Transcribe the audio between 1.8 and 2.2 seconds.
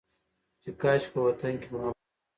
امن وى.